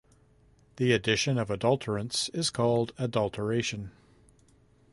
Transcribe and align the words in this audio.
The 0.77 0.93
addition 0.93 1.37
of 1.37 1.49
adulterants 1.49 2.33
is 2.33 2.49
called 2.49 2.91
adulteration. 2.97 3.91